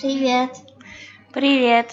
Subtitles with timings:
[0.00, 0.50] Привет，
[1.32, 1.86] Привет.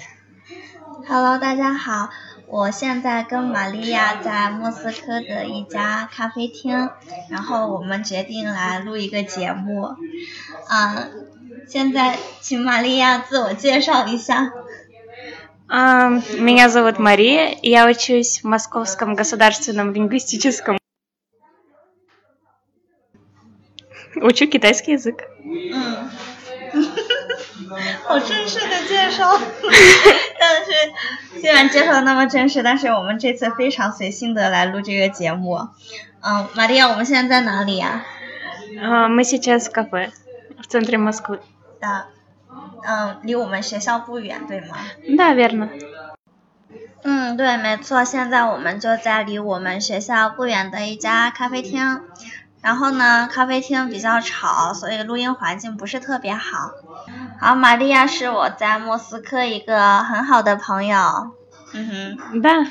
[1.07, 2.09] Hello，大家好，
[2.47, 6.89] 我现在跟玛利亚在莫斯科的一家咖啡厅，
[7.29, 9.95] 然后我们决定来录一个节目。
[10.69, 11.27] 嗯，
[11.67, 14.51] 现在请玛利亚自我介绍一下。
[15.73, 20.77] А, Меня зовут Мария, и я учусь в Московском государственном лингвистическом.
[24.17, 25.23] Учу китайский язык.
[25.45, 26.09] 嗯，
[28.03, 29.31] 好正式的介绍，
[30.39, 35.67] 但是虽然介绍的那么正式，但是我们这次非常随性的来录这个节目。
[36.21, 38.05] 嗯，玛利亚，我们现在在哪里呀、
[38.79, 40.11] А, Мы сейчас в кафе
[40.61, 41.39] в центре Москвы.
[41.79, 42.05] 的，
[42.87, 44.77] 嗯，离我们学校不远，对吗？
[45.17, 45.69] Да, верно.
[47.03, 52.01] 嗯，对，没错，现在我们就在离我们学校不远的一家咖啡厅。
[52.65, 56.71] 然后呢，咖啡厅比较吵，所以录音环境不是特别好。
[57.39, 61.31] 好，玛利亚是我在莫斯科一个很好的朋友。
[61.73, 62.67] 嗯哼， Да,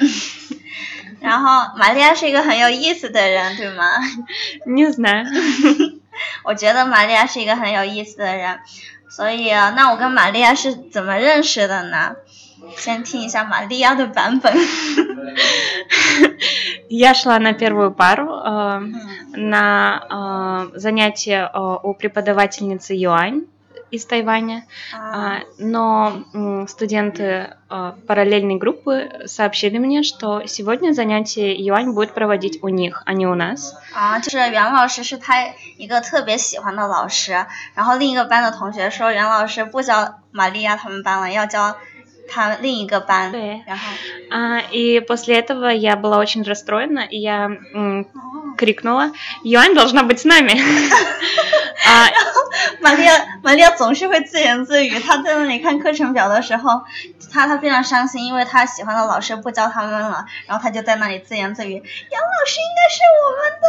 [1.21, 3.99] 然后玛利亚是一个很有意思的人，对吗？
[4.67, 5.27] не знаю.
[6.45, 8.61] 我觉得玛利亚是一个很有意思的人，
[9.09, 12.15] 所以啊那我跟玛利亚是怎么认识的呢？
[12.77, 14.55] 先听一下玛利亚的版本。
[16.91, 18.93] Я шла на первую пару э,
[19.35, 23.43] на э, занятие э, у преподавательницы Юань
[23.91, 24.63] из Тайваня.
[24.93, 32.15] 啊 А, Но м, студенты э, параллельной группы сообщили мне, что сегодня занятие Юань будет
[32.15, 33.75] проводить у них, а не у нас.
[33.93, 35.45] 啊，就是袁老师是他
[35.77, 41.75] 一个特别喜欢的老师，然后另一个班的同学说袁老师不教玛利亚他们班了，要教
[42.29, 43.33] 他另一个班。
[43.33, 43.83] 对然后
[44.31, 48.07] А, И после этого я была очень расстроена, и я м,
[48.57, 49.13] крикнула,
[49.45, 50.61] Юань должна быть с нами.
[51.87, 52.11] А,
[52.81, 56.83] 玛利亚玛利亚总是会自言自语，她在那里看课程表的时候，
[57.33, 63.67] 她她非常伤心，因为她喜欢的老师不教他们了，然后她就在那里自言自语，杨老师应该是我们的。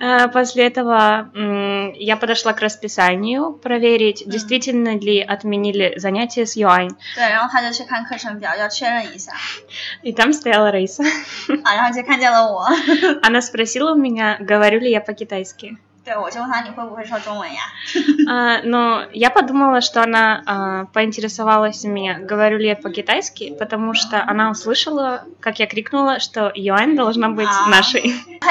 [0.00, 6.94] А, После этого м, я подошла к расписанию проверить, действительно ли отменили занятия с Юань.
[7.16, 9.32] 对，然后她就去看课程表，要确认一下
[10.02, 11.04] И там стояла Раиса.
[11.64, 12.68] 啊，然后就看见了我。
[13.22, 15.77] Она спросила спросила у меня, говорю ли я по-китайски.
[16.05, 16.19] Да,
[18.27, 23.93] uh, но я подумала, что она uh, поинтересовалась у меня, говорю ли я по-китайски, потому
[23.93, 28.13] что она услышала, как я крикнула, что Юань должна быть uh, нашей.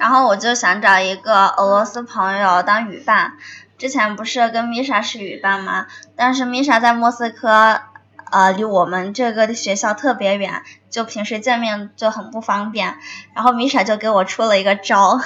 [0.00, 3.34] 然后我就想找一个俄罗斯朋友当语伴。
[3.76, 5.86] 之前不是跟米莎是语伴吗？
[6.16, 7.82] 但是米莎在莫斯科
[8.30, 12.96] 呃，离我们这个学校特别远，就平时见面就很不方便。
[13.34, 15.20] 然后米莎就给我出了一个招，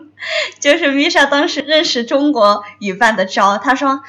[0.60, 3.56] 就是米莎当时认识中国语伴的招。
[3.56, 4.02] 她说：‘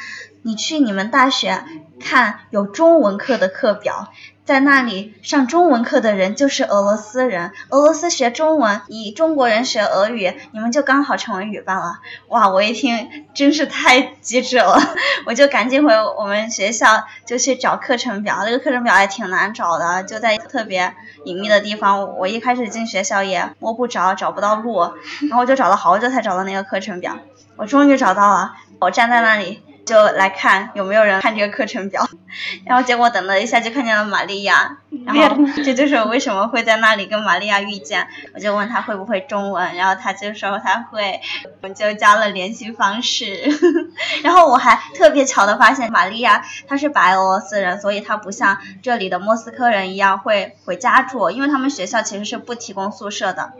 [0.43, 1.63] 你去你们大学
[2.01, 4.11] 看有中文课的课表。’
[4.51, 14.77] 在那里上中文课的人就是俄罗斯人，俄罗斯学中文，你中国人学俄语，你们就刚好成为语伴了。”哇，我一听真是太机智了，
[15.25, 22.17] 我就赶紧回我们学校就去找课程表，这个课程表还挺难找的，就在特别隐秘的地方。
[22.17, 24.81] 我一开始进学校也摸不着，找不到路，
[25.29, 27.17] 然后我就找了好久才找到那个课程表。
[27.55, 28.51] 我终于找到了，
[28.81, 32.07] 我站在那里就来看有没有人看这个课程表，
[32.65, 38.07] 然后结果等了一下就看见了玛利亚，然后这就是我为什么会在那里跟玛利亚遇见。
[38.33, 43.37] 我就问他会不会中文，然后他就说他会，我们就加了联系方式。
[44.23, 53.53] 然后我还特别巧的发现，玛利亚她是白俄罗斯人，所以她不像这里的莫斯科人一样会回家住，因为他们学校其实是不提供宿舍的。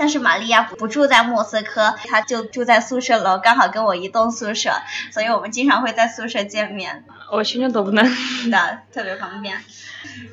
[0.00, 4.72] 但是玛利亚不住在莫斯科，她就住在宿舍楼，刚好跟我一栋宿舍，
[5.10, 8.02] 所以我们经常会在宿舍见面 Очень удобно.
[8.50, 9.60] 的，特别方便。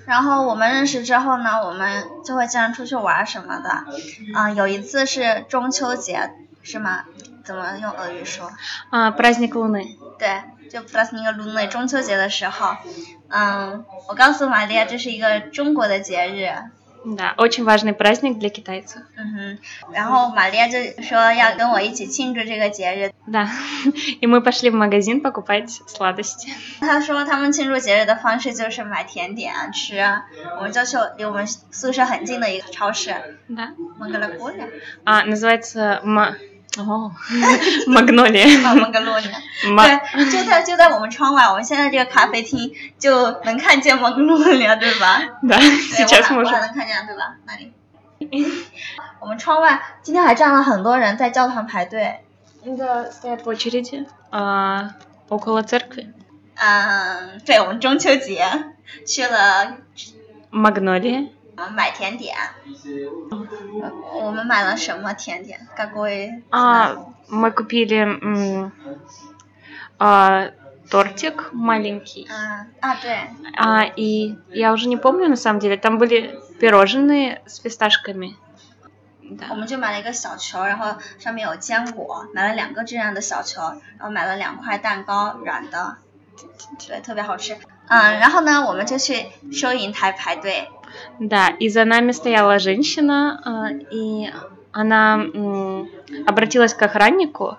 [0.06, 3.86] 然后我们认识之后呢，我们就会经常出去玩什么的。
[4.38, 6.32] 啊、有一次是中秋节，
[6.62, 7.06] 是吗？
[7.44, 8.52] 怎么用俄语说？
[8.92, 9.98] А, Праздник Луны.
[10.20, 12.76] 对，就 plus 那个 Luna 中秋节的时候，
[13.30, 16.54] 嗯，我告诉玛利亚这是一个中国的节日，
[17.06, 19.02] Да, очень важный праздник для китайцев.
[19.18, 19.58] 嗯哼，
[19.92, 23.12] 然后玛利亚就说要跟我一起庆祝这个节日。
[23.28, 23.50] Да.
[24.22, 26.48] И мы пошли в магазин покупать сладости.
[26.80, 30.24] 她说他们庆祝节日的方式就是买甜点啊吃啊，
[30.58, 33.14] 我们就去离我们宿舍很近的一个超市，
[33.50, 34.30] Да.蒙格勒
[36.68, 36.74] 波的。
[36.76, 37.12] А, называется Ма- 哦，
[37.88, 38.64] магнолия.
[38.64, 39.40] 啊，蒙格洛尼亚。
[39.62, 45.22] 对，就在就在我们窗外，我们现在这个咖啡厅就能看见蒙格洛尼亚，对吧？
[45.44, 46.62] Да, 对， сейчас 我 мы 哪我还 уже...
[46.62, 47.36] 能看见，对吧？
[47.46, 47.72] 哪里？
[49.20, 52.22] 我们窗外今天还站了很多人在教堂排队。
[52.66, 54.92] Да, стоят в очереди а,
[55.28, 56.08] около церкви.
[56.56, 58.48] 嗯，对，我们中秋节
[59.06, 59.78] 去了
[60.50, 61.28] Магнолия.
[61.58, 62.36] 呃买甜点。
[63.82, 63.92] 呃
[64.22, 65.68] 我们买了什么甜点？
[65.76, 66.44] какой？
[66.52, 66.96] А,
[67.30, 68.72] мы купили м,
[70.00, 70.52] а,
[70.90, 72.28] тортик маленький.
[72.30, 78.36] 嗯啊，对， А, и я уже не помню на самом деле, там были пирожные с фисташками.
[79.24, 79.56] 我 Да.
[79.56, 83.62] 们就买了一个小球，然后上面有坚果，买了两个这样的小球，
[83.98, 85.98] 然后买了两块蛋糕，软的，
[86.88, 87.58] 对，特别好吃。
[87.88, 90.70] 嗯，然后呢，我们就去收银台排队。
[91.19, 94.31] Да, и за нами стояла женщина, а, и
[94.73, 95.25] она
[96.27, 97.57] обратилась к охраннику.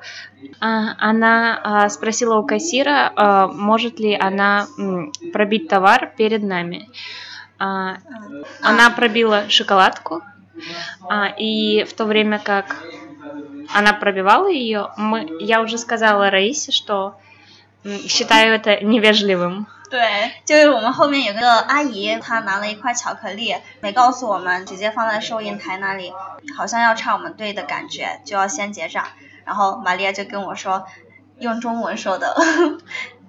[0.60, 3.12] А, Она а, спросила у кассира,
[3.54, 4.68] может ли она
[5.34, 6.90] пробить товар перед нами.
[7.58, 10.22] Она пробила шоколадку,
[11.38, 12.78] и в то время как
[13.74, 17.16] она пробивала ее, мы, я уже сказала Раисе, что
[18.08, 19.68] считаю это невежливым.
[19.90, 26.14] 对，就是我们后面有个阿姨，她拿了一块巧克力，没告诉我们，直接放在收银台那里，
[26.56, 29.04] 好像要唱我们队的感觉，就要先结账。
[29.46, 30.86] 然后玛利亚就跟我说，
[31.40, 32.36] 用中文说的，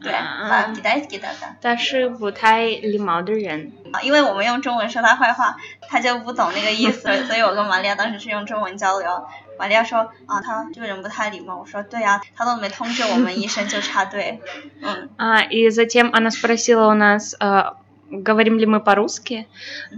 [0.02, 1.56] 对，啊把给带给他的。
[1.62, 3.72] 但是不太礼貌的人。
[3.92, 5.56] 啊，因为我们用中文说他坏话，
[5.88, 9.26] 他就不懂那个意思， 所以我跟玛利亚当时是用中文交流。
[9.58, 11.58] 玛利亚说啊，他这个人不太礼貌。
[11.58, 14.42] 我说对呀、他都没通知我们一声就插队。
[14.82, 17.78] 嗯 А, и затем она спросила у нас, а,
[18.12, 19.48] говорим ли мы по-русски.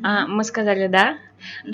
[0.03, 1.17] А, мы сказали да.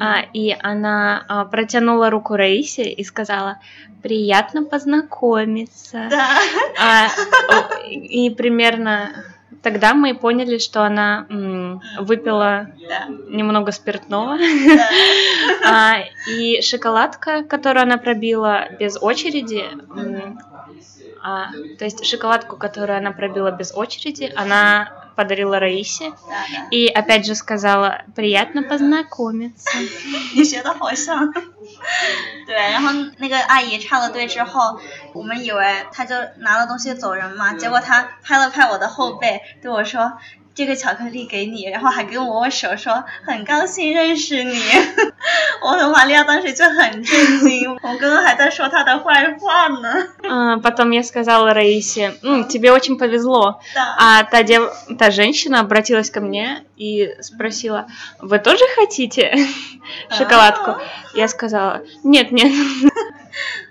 [0.01, 3.59] А, и она а, протянула руку Раисе и сказала,
[4.03, 6.07] приятно познакомиться.
[6.11, 7.09] да，А,
[7.91, 9.11] и примерно
[9.63, 14.37] тогда мы поняли, что она м, выпила да，немного спиртного.
[14.39, 14.81] 对
[15.65, 15.97] А,
[16.31, 19.65] и шоколадка, которую она пробила без очереди,
[19.95, 20.39] м,
[21.23, 21.49] а,
[21.79, 26.12] то есть шоколадку, которую она пробила без очереди, она подарила Раисе.
[26.28, 29.70] да的， И опять же сказала, приятно познакомиться.
[30.36, 31.32] 你学的好像。
[32.46, 34.80] 对，然后那个阿姨插了队之后，
[35.14, 40.14] 我们以为她就拿了东西走人嘛，结果她拍了拍我的后背，对我说。
[40.58, 44.56] 这个巧克力给你，然后还跟我握手说很高兴认识你。
[45.64, 50.10] 我和玛利亚当时就很震惊，我刚刚还在说她的坏话呢。
[50.30, 53.62] А, Потом я сказала Раисе, «М, тебе очень повезло.
[53.74, 54.72] да， А та, дев...
[55.00, 57.88] та женщина обратилась ко мне и спросила,
[58.20, 59.36] вы тоже хотите
[60.12, 60.80] шоколадку?
[61.16, 62.52] Я сказала, нет, нет.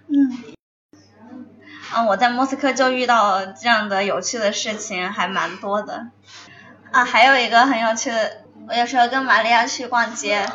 [0.08, 0.42] 嗯，
[1.94, 6.06] 嗯，我在莫斯科就遇到这样的有趣的事情还蛮多的。
[6.92, 10.46] 啊，还有一个很有趣的，我有时候跟玛利亚去逛街，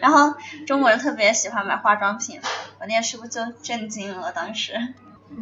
[0.00, 0.34] 然后
[0.66, 2.40] 中国人特别喜欢买化妆品，
[2.78, 4.32] 我那天是不是就震惊了？
[4.32, 4.72] 当时。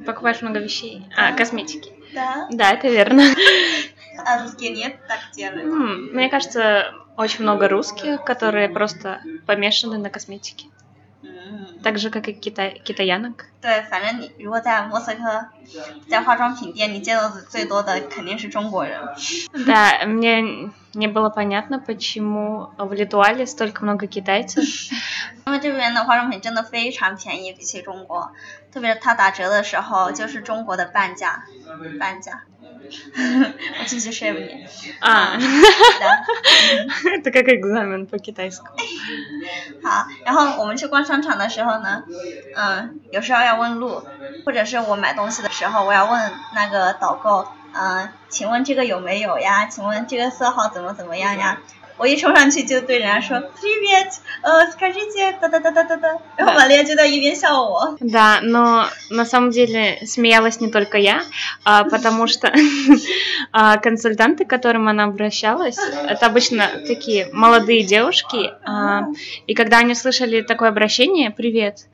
[0.06, 1.02] Покупаешь много вещей.
[1.16, 1.92] А, косметики.
[2.14, 2.46] Да.
[2.50, 3.24] Да, это верно.
[4.24, 5.64] А русские нет так делают.
[5.64, 10.66] М, Мне кажется, очень много русских, которые просто помешаны на косметике.
[11.44, 12.80] 嗯， Так же, как и китай...
[12.82, 13.44] китаянок.
[13.60, 15.48] 对，反正你如果在莫斯科，
[16.08, 18.98] 在化妆品店，你见到的最多的肯定是中国人。
[19.66, 24.90] Да, мне не было понятно, почему в Литуале столько много китайцев.
[25.46, 28.32] 因为这边的化妆品真的非常便宜，比起中国，
[28.72, 31.44] 特别是它打折的时候，就是中国的半价，
[31.98, 32.44] 半价。
[33.78, 34.66] 我继续说你。
[35.00, 35.42] А, 的
[37.18, 38.76] это как экзамен по-китайскому.
[39.82, 42.04] 好，然后我们去逛商场的时候呢，
[42.56, 44.02] 嗯，有时候要问路，
[44.44, 49.66] 或者是我买东西的时候，我要问那个导购，嗯，请问这个有没有呀？
[49.66, 51.58] 请问这个色号怎么怎么样呀？
[51.96, 57.98] 我一冲上去就对人家说 “Привет”，呃，скажите，哒哒哒哒哒哒，然后玛丽亚就在一边笑我。
[58.00, 61.22] Да, но на самом деле смеялась не только я,
[61.62, 62.50] а, потому что
[63.52, 65.76] а, консультанты, к которым она обращалась,
[66.08, 69.08] это обычно такие молодые девушки, а,
[69.46, 71.86] и когда они слышали такое обращение «Привет»,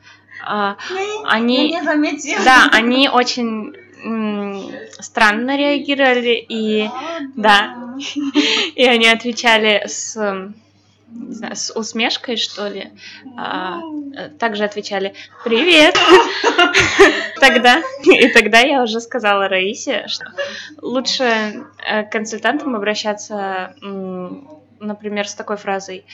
[0.47, 0.77] а,
[1.25, 2.37] они, 你还没接。
[2.45, 6.89] да, они очень м, странно реагировали, и
[7.35, 7.75] да,
[8.75, 10.53] и они отвечали с
[11.09, 12.91] не знаю, с усмешкой, что ли,
[13.37, 13.79] а,
[14.13, 15.13] э, также отвечали
[15.45, 15.97] «Привет!»
[17.39, 20.25] Тогда, и тогда я уже сказала Раисе, что
[20.81, 24.49] лучше э, к консультантам обращаться, м,
[24.81, 26.05] например, с такой фразой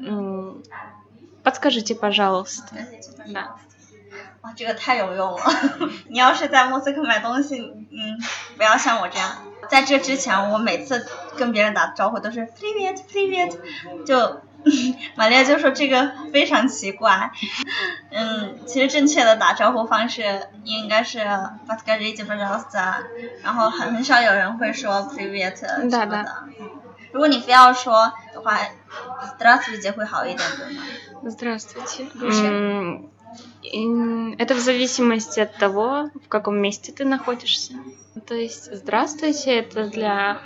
[0.00, 0.62] м,
[1.42, 2.86] «Подскажите, пожалуйста».
[3.26, 3.56] Да.
[4.42, 5.42] 哇，这个太有用了！
[6.08, 8.16] 你要是在莫斯科买东西，嗯，
[8.56, 9.28] 不要像我这样。
[9.68, 11.04] 在这之前，我每次
[11.36, 13.56] 跟别人打招呼都是 “Привет, Привет”，
[14.04, 14.40] 就
[15.14, 17.30] 玛利亚就说这个非常奇怪。
[18.10, 21.18] 嗯，其实正确的打招呼方式应该是
[21.68, 23.04] “Подскажите, пожалуйста”，
[23.42, 26.44] 然后很很少有人会说 “Привет” 什么的。
[27.12, 28.58] 如果你非要说的话，“
[29.38, 30.82] Здравствуйте” 会好一点，对吗？
[31.26, 32.06] Здравствуйте。
[34.38, 37.74] Это в зависимости от того, в каком месте ты находишься.
[38.26, 40.40] То есть здравствуйте, это для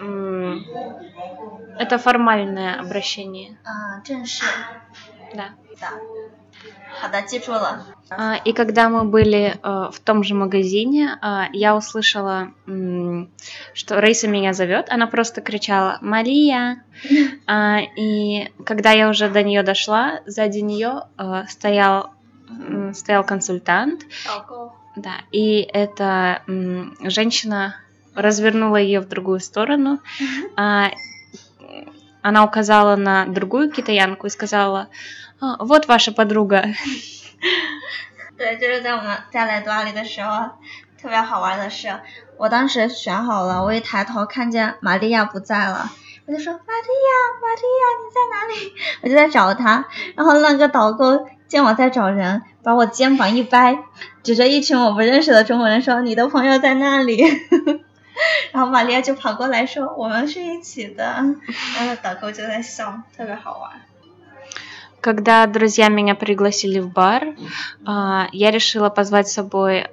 [1.78, 3.58] это формальное обращение.
[3.64, 4.44] А, 正式.
[5.34, 5.50] Да.
[5.80, 5.90] Да.
[7.00, 7.86] 好的，记住了。
[8.10, 12.52] А, и когда мы были э, в том же магазине, э, я услышала,
[13.72, 14.90] что Рейса меня зовет.
[14.90, 16.84] Она просто кричала «Мария!».
[17.46, 22.12] А, и когда я уже до нее дошла, сзади нее э, стоял
[22.94, 24.02] стоял консультант.
[24.96, 26.42] Да, и эта
[27.00, 27.76] женщина
[28.14, 30.00] развернула ее в другую сторону.
[30.56, 30.90] А,
[32.22, 34.88] она указала на другую китаянку и сказала,
[35.40, 36.74] «А, вот ваша подруга.
[38.36, 40.50] 对，就是在我们在来多阿里的时候，
[41.00, 42.00] 特别好玩的是，
[42.36, 45.90] 我当时选好了，我一抬头看见玛利亚不在了，
[46.26, 48.72] 我就说玛利亚，玛利亚你在哪里？
[49.02, 49.84] 我就在找她，
[50.16, 53.78] 然后那个导购 见我在找人，把我肩膀一掰，
[54.22, 57.22] 指着一群我不认识的中国人说：“你的朋友在那里。”
[58.52, 61.04] 然后玛利亚就跑过来说：“我们是一起的。”
[61.76, 63.70] 然后导购就在笑，特别好玩。
[65.02, 67.34] Когда друзья меня пригласили в бар,
[67.86, 69.86] я решила позвать с собой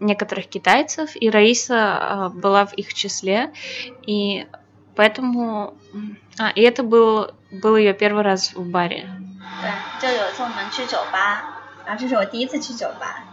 [0.00, 3.52] некоторых китайцев, и Раиса была в их числе,
[4.06, 4.46] и
[4.96, 5.74] поэтому,
[6.38, 9.06] а, и это был был ее первый раз в баре.
[9.60, 9.70] 对，
[10.00, 11.42] 就有一次我们去酒吧，
[11.86, 13.24] 然后这是我第一次去酒吧。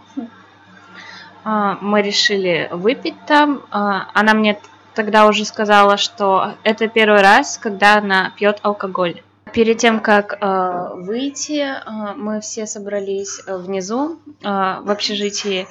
[1.42, 3.62] Мы решили выпить там.
[3.70, 4.58] Она мне
[4.94, 9.22] тогда уже сказала, что это первый раз, когда она пьет алкоголь.
[9.50, 15.66] Перед тем, как э, выйти, э, мы все собрались внизу э, в общежитии.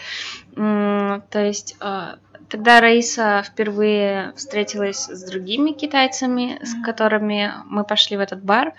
[0.57, 2.15] Э, то есть э,
[2.50, 8.74] Тогда Раиса впервые встретилась с другими китайцами, с которыми мы пошли в этот бар.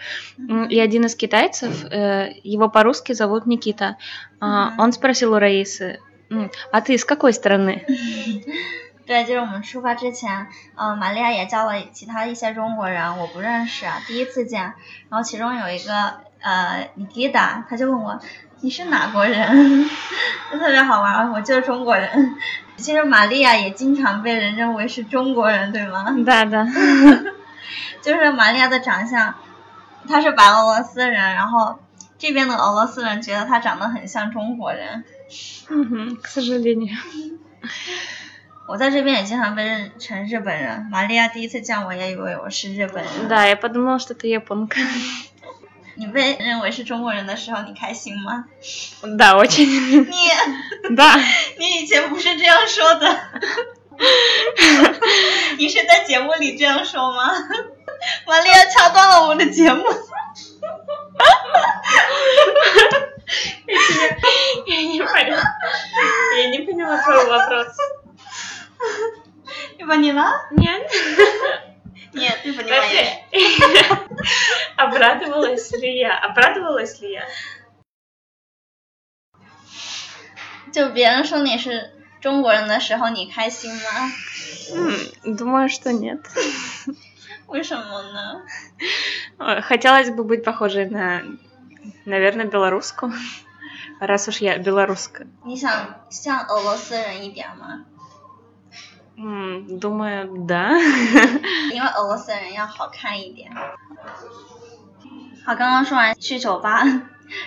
[0.69, 3.97] И один из китайцев, э, его по-русски зовут Никита,
[4.40, 6.00] он спросил у Раисы,
[6.73, 7.85] а ты с какой страны?
[9.07, 14.62] 对，就是我们出发之前，呃，玛利亚也叫了其他一些中国人，我不认识，第一次见。
[15.09, 18.21] 然后其中有一个呃尼基达，他就问我
[18.64, 19.88] 你是哪国人？
[20.52, 22.37] 就特别好玩，我就是中国人。
[22.76, 26.07] 其实玛利亚也经常被人认为是中国人，对吗？
[26.11, 26.66] 对的。
[28.00, 29.35] 就是玛利亚的长相，
[30.09, 31.78] 她是白俄罗斯人，然后
[32.19, 35.04] 这边的俄罗斯人觉得她长得很像中国人。
[35.69, 36.90] 嗯哼，可是你。
[38.66, 40.87] 我在这边也经常被认成日本人。
[40.92, 43.28] 玛利亚第一次见我也以为我是日本人。
[43.28, 44.80] Да, я подумала, что ты японка.
[45.97, 48.47] 你被认为是中国人的时候，你开心吗？
[49.19, 49.66] Да, очень.
[49.66, 50.30] 你，
[50.97, 51.19] Да.
[51.59, 53.21] 你以前不是这样说的。
[55.59, 57.33] 你是在节目里这样说吗？
[58.26, 59.85] 玛利亚掐断了我们的节目。
[64.66, 65.42] Я не поняла.
[66.38, 67.66] Я не поняла твой вопрос.
[69.78, 70.40] Не поняла?
[70.52, 70.90] Нет.
[72.14, 73.19] Нет, ты понимаешь.
[74.76, 76.19] Обрадовалась ли я?
[76.19, 77.26] Обрадовалась ли я?
[80.73, 84.12] 就别人说你是中国人的时候，你开心吗？
[84.73, 86.21] 嗯，думаю, что нет.
[87.49, 88.42] 为什么呢？
[89.62, 91.25] Хотелось бы быть похожей на,
[92.04, 93.12] наверное, белоруску,
[93.99, 95.26] раз уж я белоруска.
[95.45, 97.85] 你想像俄罗斯人一点吗？
[99.16, 100.71] 嗯，думаю, да.
[101.73, 103.50] 因为俄罗斯人要好看一点。
[105.45, 106.85] 好，刚刚说完去酒吧，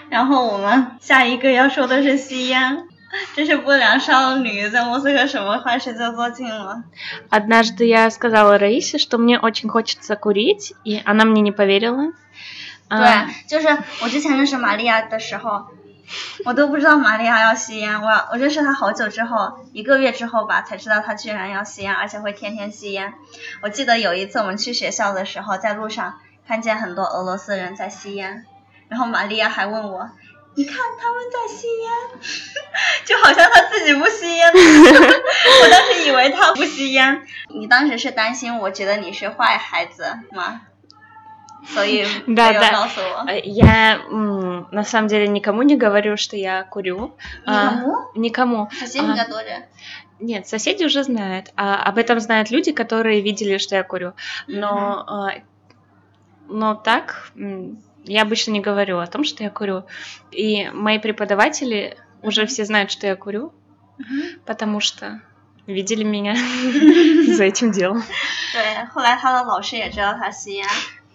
[0.10, 2.88] 然后我们下一个要说的是吸烟。
[3.36, 6.84] 这是不良少女在莫斯科什么坏事就做尽了。
[7.30, 12.14] Однажды я сказала Раисе, что мне очень хочется курить, и она мне не поверила.
[12.90, 13.68] 对，就是
[14.02, 15.68] 我之前认识玛利亚的时候。
[16.45, 23.15] 我都不知道玛利亚要吸烟，我我认识他好久之后，一个月之后吧，才知道他居然要吸烟，而且会天天吸烟。
[23.63, 28.45] 我记得有一次我们去学校的时候，在路上看见很多俄罗斯人在吸烟，
[28.89, 30.11] 然后玛利亚还问我，
[30.55, 31.93] 你看他们在吸烟，
[33.05, 34.51] 就好像他自己不吸烟。
[34.53, 37.27] 我当时以为他不吸烟。
[37.51, 40.63] 你当时是担心我觉得你是坏孩子吗？
[41.74, 42.72] 所以 Да, 没有 да.
[42.72, 43.26] 告诉我。
[43.30, 47.16] Э, Я м, на самом деле никому не говорю, что я курю.
[47.46, 47.96] А, Никому?
[48.16, 48.68] никому.
[48.80, 49.64] 可惜你个多人。
[50.20, 51.52] Нет, соседи уже знают.
[51.56, 54.14] А об этом знают люди, которые видели, что я курю.
[54.48, 55.32] Но, а,
[56.48, 59.84] но так м, я обычно не говорю о том, что я курю.
[60.32, 63.54] И мои преподаватели уже все знают, что я курю,
[64.00, 65.22] 嗯 потому что
[65.68, 66.36] видели меня
[67.36, 68.04] за этим делом.
[68.54, 70.66] 对，后来他的老师也知道他吸烟，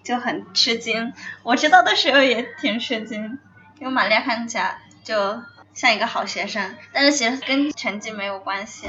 [0.02, 1.12] 就很吃惊。
[1.42, 3.38] 我知道的时候也挺吃惊，
[3.80, 5.42] 因为玛利亚看起来就
[5.74, 8.88] 像一个好学生，但是其实跟成绩没有关系。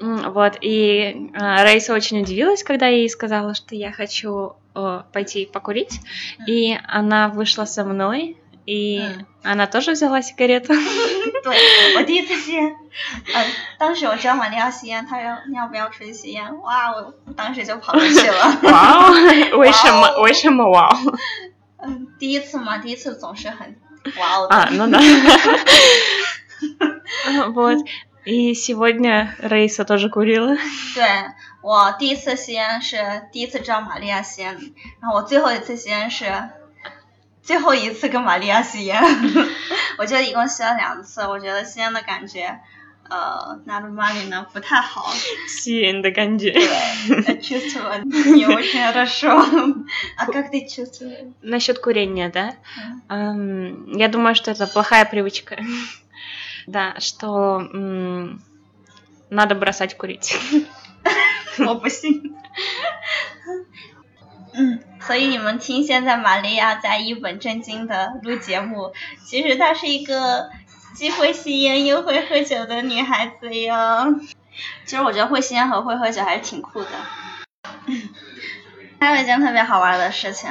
[0.00, 5.04] М, Вот, и а, Раиса очень удивилась, когда я ей сказала, что я хочу о,
[5.12, 6.00] пойти покурить.
[6.48, 8.36] И она вышла со мной,
[8.68, 9.26] и М.
[9.42, 10.74] она тоже взяла сигарету.
[11.42, 12.74] 对我第一次吸烟，
[13.34, 13.46] 嗯，
[13.78, 16.58] 当时我知道玛利亚吸烟，她说你要不要出去吸烟？
[16.62, 18.58] 哇，我当时就跑过去了。
[18.62, 19.12] Вау!
[19.58, 21.14] Ой, шама- ой, шама, вау!
[21.78, 23.76] 嗯，第一次嘛，第一次总是很
[24.16, 24.56] 哇哦的。
[24.56, 24.98] А, ну да.
[27.52, 27.84] Вот.
[28.24, 30.56] И сегодня Раиса тоже курила.
[30.94, 31.04] 对
[31.60, 34.54] 我第一次吸烟是第一次知道玛利亚吸烟，
[35.00, 36.24] 然后我最后一次吸烟是
[37.48, 39.02] 最后一次跟玛利亚吸烟。
[39.98, 42.60] 我觉得一共吸了两次，我觉得吸烟的感觉，
[43.08, 45.12] 呃，拿着玛丽呢不太好。
[45.48, 46.52] Сиен до канджи.
[46.52, 49.44] 对，чувствую не очень хорошо.
[50.16, 51.32] А как ты чувствуешь?
[51.42, 52.54] Насчет курения, да?
[53.08, 55.62] Эм, Я думаю, что это плохая привычка.
[56.66, 58.42] Да, что м,
[59.28, 60.34] надо бросать курить.
[61.58, 62.34] 我不信。
[64.53, 68.93] 嗯，所以你们听现在玛利亚在一本正经的录节目，
[69.25, 70.49] 其实她是一个
[70.95, 74.19] 既会吸烟又会喝酒的女孩子哟。
[74.85, 76.89] 其实我觉得会吸烟和会喝酒还是挺酷的。
[78.99, 80.49] 还有一件特别好玩的事情，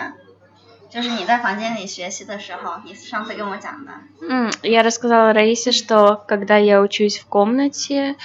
[0.89, 3.91] 就是你在房间里学习的时候，你上次跟我讲的。
[4.29, 8.15] М, Я рассказала Раисе, что когда я учусь в комнате,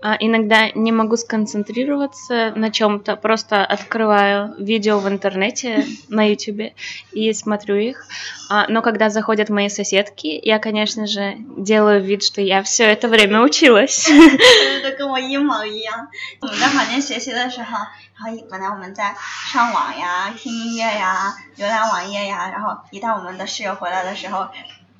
[0.00, 6.72] а, иногда не могу сконцентрироваться на чем-то, просто открываю видео в интернете на YouTube
[7.12, 8.06] и смотрю их.
[8.48, 13.08] А, Но когда заходят мои соседки, я, конечно же, делаю вид, что я все это
[13.08, 14.08] время училась.
[14.08, 16.08] 对对，跟我一模一样。
[16.40, 17.76] 我们在房间学习的时候，
[18.20, 24.48] 然后一本来我们在上网呀、听音乐呀、浏览网页呀，然后一旦我们的室友回来的时候，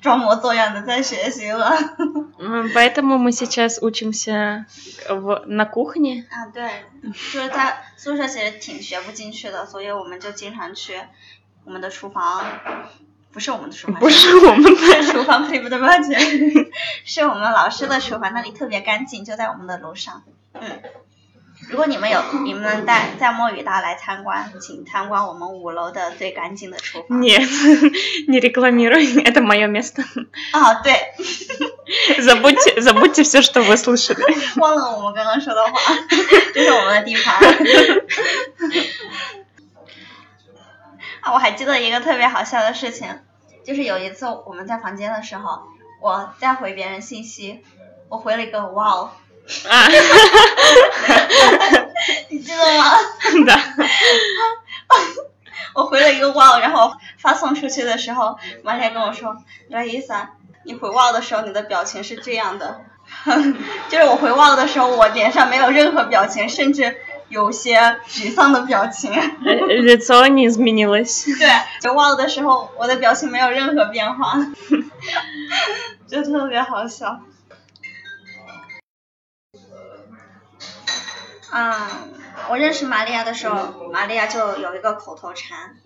[0.01, 1.75] 装模作样的在学习了。
[2.39, 4.65] М, Поэтому мы сейчас учимся
[5.09, 6.25] в- на кухне.
[6.29, 6.69] 啊，对，
[7.03, 11.01] 就是在宿舍其实挺学不进去的，所以我们就经常去
[11.65, 12.45] 我们的厨房，
[13.33, 15.79] 不是我们的厨房，不是我们的厨房，对不对？
[15.79, 16.19] 抱歉，
[17.03, 20.23] 是我们老师的厨房，那里特别干净，就在我们的楼上。
[20.53, 20.61] 嗯，
[21.71, 27.19] 如果你们有 你们在在墨语大来参观，请参观我们五楼的最干净的厨房。
[27.19, 27.49] Нет,
[28.27, 30.03] не рекламируй, это мое место.
[30.53, 30.93] 啊，对，
[32.19, 34.21] Забудьте, забудьте все, что вы слышали.
[34.59, 35.71] 忘了我们刚刚说的话，
[36.53, 37.39] 这是我们的地盘。
[41.21, 43.07] 啊，我还记得一个特别好笑的事情，
[43.65, 45.63] 就是有一次我们在房间的时候，
[46.01, 47.63] 我在回别人信息，
[48.09, 49.11] 我回了一个哇哦，
[49.69, 49.87] А,
[52.29, 52.97] 你记得吗？
[53.45, 53.59] да.
[55.73, 60.31] 我回了一个哇哦，然后发送出去的时候，玛丽亚跟我说：“拉伊萨，
[60.63, 62.81] 你回哇哦的时候，你的表情是这样的。”
[63.87, 66.97] 就是我回哇哦的时候，我脸上没有任何表情，甚至
[67.29, 69.13] 有些沮丧的表情。
[69.13, 71.37] Лицо не изменилось.
[71.37, 71.47] 对，
[71.79, 74.35] 就哇哦的时候，我的表情没有任何变化，
[76.09, 77.21] 就特别好笑。
[81.51, 81.73] 嗯，
[82.49, 85.77] 我认识玛利亚的时候，玛利亚就有一个口头禅。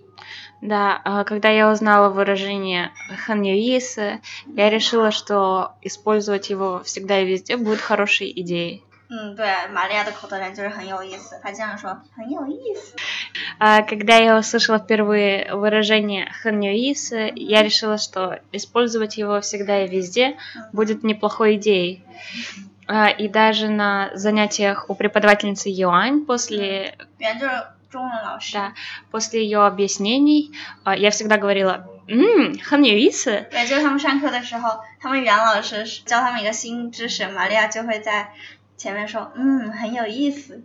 [0.62, 2.91] Да, а, когда я узнала выражение
[3.25, 4.21] ханьюисы,
[4.55, 8.84] я решила, что использовать его всегда и везде будет хорошей идеей.
[9.10, 12.95] 嗯，对，玛利亚的口头禅就是很有意思，她这样说很有意思。
[13.60, 20.38] А когда я услышала впервые выражение ханьюисы, я решила, что использовать его всегда и везде
[20.71, 22.03] будет неплохой идеей.
[22.88, 28.53] А, И даже на занятиях у преподавательницы Юань после 原就是中文老师。
[28.53, 28.73] Да,
[29.12, 30.51] после ее объяснений
[30.84, 38.29] а, я всегда говорила, «Ммм, ханьюисы?» 对，就是他们上课的时候，他们袁老师教他们一个新知识，玛利亚就会在
[38.75, 40.63] 前面说，嗯，很有意思。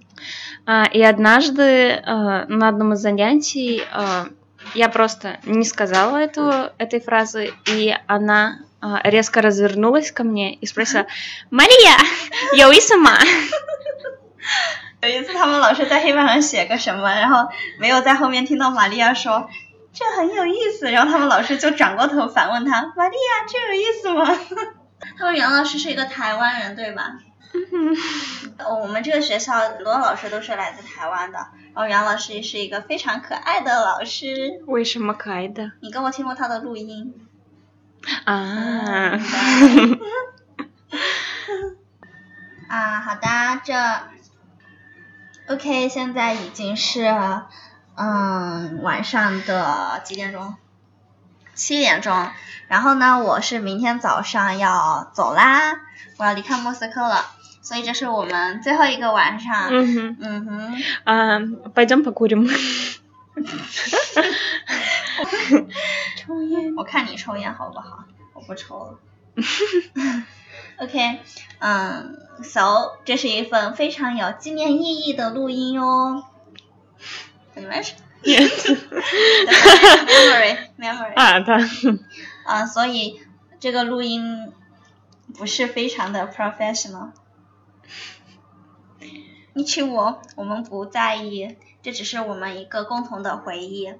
[0.64, 4.28] А, И однажды а, на одном из занятий а,
[4.74, 10.66] я просто не сказала эту, этой фразы, и она а, резко развернулась ко мне и
[10.66, 11.06] спросила,
[11.50, 11.96] «Мария,
[12.54, 13.18] я сама?»
[15.02, 19.48] 有一次他们老师在黑板上写个什么，然后没有在后面听到玛利亚说，
[19.92, 20.90] 这很有意思。
[20.90, 24.38] 然后他们老师就转过头反问他，玛利亚，这有意思吗？
[25.18, 27.18] 他们袁老师是一个台湾人，对吧？
[27.52, 27.96] 嗯
[28.80, 31.38] 我们这个学校很多老师都是来自台湾的，
[31.74, 34.60] 然后袁老师也是一个非常可爱的老师。
[34.66, 35.72] 为什么可爱的？
[35.80, 37.14] 你跟我听过他的录音？
[38.24, 39.18] 啊，
[42.68, 43.74] 啊，好的，这
[45.48, 47.04] OK，现在已经是
[47.96, 50.54] 嗯晚上的几点钟？
[51.54, 52.28] 七点钟。
[52.68, 55.76] 然后呢，我是明天早上要走啦，
[56.16, 57.24] 我要离开莫斯科了，
[57.62, 59.68] 所以这是我们最后一个晚上。
[59.70, 61.38] 嗯哼，嗯哼，啊，
[61.74, 62.50] пойдем покурим。
[66.17, 68.05] 抽烟，我看你抽烟好不好？
[68.33, 68.99] 我不抽了。
[70.77, 71.19] OK，
[71.59, 76.23] 嗯，so 这是一份非常有纪念意义的录音哟。
[77.53, 77.93] 怎么是
[80.05, 81.59] memory memory 啊，他，
[82.45, 83.21] 啊，所以
[83.59, 84.51] 这个录音
[85.33, 87.11] 不是非常的 professional。
[89.53, 93.94] 你娶我，我们不在意，这只是我们一个共同的回忆。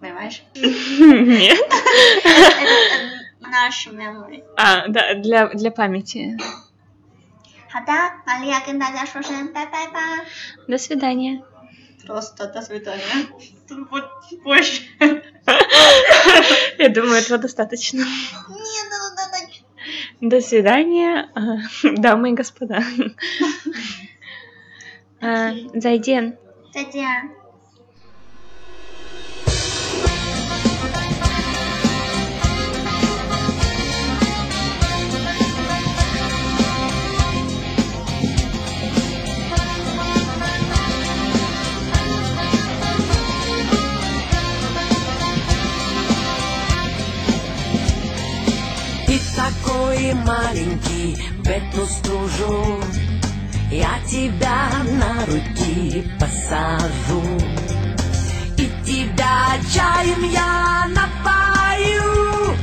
[0.00, 0.42] 没关系。
[0.54, 1.58] Нет.
[3.40, 4.42] Nаш memory。
[4.56, 6.36] А, да, для, для памяти.
[7.68, 7.92] 好的，
[8.26, 10.24] 玛利亚跟大家说声拜拜吧。
[10.68, 11.42] До свидания.
[12.06, 13.28] Просто до свидания.
[13.66, 13.88] Тут
[14.44, 14.82] больше.
[16.78, 17.98] Я думаю, этого достаточно.
[17.98, 19.38] Нет, да, да, да.
[20.20, 21.58] До свидания, а,
[21.96, 22.82] дамы и господа.
[25.20, 26.38] А, Зайден.
[26.72, 27.02] 再见。
[49.06, 52.80] Ты такой маленький в эту стужу
[53.71, 57.23] Я тебя на руки посажу.
[58.57, 62.53] И тебя чаем я напою.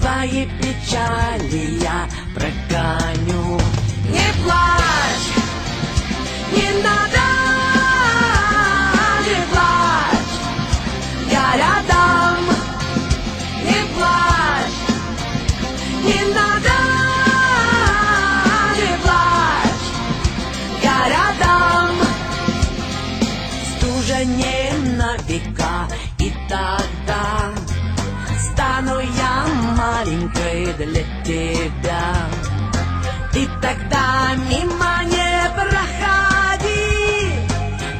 [0.00, 3.60] Твои печали я прогоню.
[4.08, 5.28] Не плачь,
[6.52, 7.19] не надо,
[30.34, 32.28] маленькой для тебя.
[33.34, 36.88] И тогда мимо не проходи,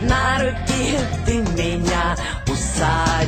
[0.03, 2.17] на руки ты меня
[2.47, 3.20] усади.